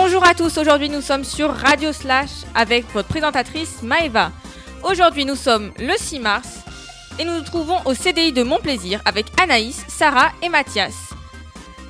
[0.00, 4.30] Bonjour à tous, aujourd'hui nous sommes sur Radio Slash avec votre présentatrice Maeva.
[4.84, 6.60] Aujourd'hui nous sommes le 6 mars
[7.18, 10.94] et nous nous trouvons au CDI de Mon Plaisir avec Anaïs, Sarah et Mathias,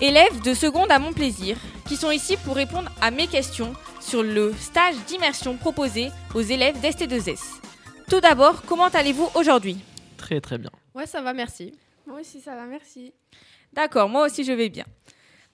[0.00, 1.56] élèves de seconde à Mon Plaisir,
[1.88, 6.78] qui sont ici pour répondre à mes questions sur le stage d'immersion proposé aux élèves
[6.80, 7.60] d'ST2S.
[8.08, 9.78] Tout d'abord, comment allez-vous aujourd'hui?
[10.16, 10.70] Très très bien.
[10.94, 11.72] Ouais, ça va, merci.
[12.06, 13.12] Moi aussi, ça va, merci.
[13.72, 14.84] D'accord, moi aussi je vais bien.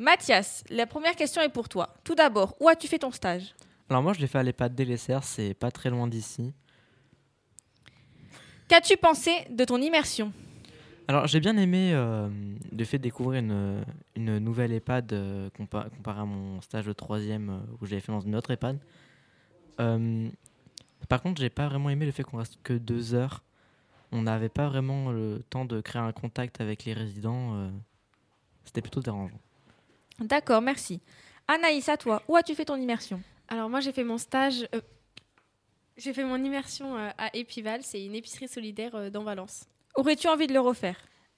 [0.00, 1.92] Mathias, la première question est pour toi.
[2.04, 3.54] Tout d'abord, où as-tu fait ton stage?
[3.90, 6.54] Alors moi je l'ai fait à l'EHPAD Délessert, c'est pas très loin d'ici.
[8.66, 10.32] Qu'as-tu pensé de ton immersion?
[11.06, 12.30] Alors j'ai bien aimé euh,
[12.74, 13.84] le fait de découvrir une,
[14.16, 18.12] une nouvelle EHPAD euh, compa- comparé à mon stage de troisième euh, où j'avais fait
[18.12, 18.78] dans une autre EHPAD.
[19.80, 20.30] Euh,
[21.10, 23.42] par contre j'ai pas vraiment aimé le fait qu'on reste que deux heures.
[24.12, 27.54] On n'avait pas vraiment le temps de créer un contact avec les résidents.
[27.56, 27.70] euh,
[28.64, 29.38] C'était plutôt dérangeant.
[30.20, 31.00] D'accord, merci.
[31.48, 33.20] Anaïs, à toi, où as-tu fait ton immersion?
[33.48, 34.68] Alors moi, j'ai fait mon stage...
[34.74, 34.80] euh,
[35.96, 39.64] j'ai fait mon immersion euh, à Épival, c'est une épicerie solidaire euh, dans Valence.
[39.96, 40.96] Aurais-tu envie de le refaire?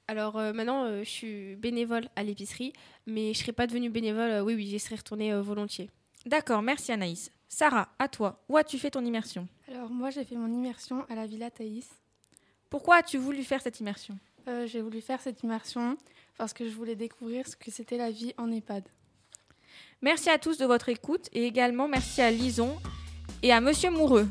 [0.08, 2.72] Alors euh, maintenant, euh, je suis bénévole à l'épicerie,
[3.06, 4.30] mais je serais pas devenue bénévole.
[4.30, 5.90] euh, oui, oui, j'y serais retournée euh, volontiers.
[6.26, 7.30] D'accord, merci Anaïs.
[7.48, 9.48] Sarah, à toi, où as-tu fait ton immersion?
[9.68, 11.88] Alors, moi, j'ai fait mon immersion à la Villa Thaïs.
[12.70, 14.18] Pourquoi as-tu voulu faire cette immersion?
[14.48, 15.96] Euh, j'ai voulu faire cette immersion
[16.36, 18.84] parce que je voulais découvrir ce que c'était la vie en EHPAD.
[20.00, 22.76] Merci à tous de votre écoute et également merci à Lison
[23.42, 24.28] et à Monsieur Moureux.